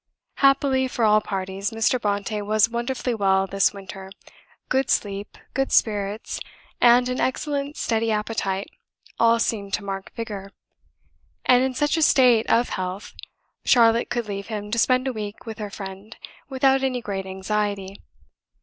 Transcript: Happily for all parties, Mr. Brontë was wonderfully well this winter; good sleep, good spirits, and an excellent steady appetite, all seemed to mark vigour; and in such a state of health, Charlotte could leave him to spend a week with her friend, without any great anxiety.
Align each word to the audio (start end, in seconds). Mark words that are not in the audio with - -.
Happily 0.37 0.87
for 0.87 1.05
all 1.05 1.21
parties, 1.21 1.69
Mr. 1.69 1.99
Brontë 1.99 2.43
was 2.43 2.67
wonderfully 2.71 3.13
well 3.13 3.45
this 3.45 3.71
winter; 3.71 4.09
good 4.67 4.89
sleep, 4.89 5.37
good 5.53 5.71
spirits, 5.71 6.39
and 6.81 7.07
an 7.07 7.21
excellent 7.21 7.77
steady 7.77 8.11
appetite, 8.11 8.67
all 9.19 9.37
seemed 9.37 9.75
to 9.75 9.83
mark 9.83 10.11
vigour; 10.15 10.53
and 11.45 11.63
in 11.63 11.75
such 11.75 11.97
a 11.97 12.01
state 12.01 12.47
of 12.49 12.69
health, 12.69 13.13
Charlotte 13.63 14.09
could 14.09 14.27
leave 14.27 14.47
him 14.47 14.71
to 14.71 14.79
spend 14.79 15.07
a 15.07 15.13
week 15.13 15.45
with 15.45 15.59
her 15.59 15.69
friend, 15.69 16.15
without 16.49 16.81
any 16.81 16.99
great 16.99 17.27
anxiety. 17.27 18.01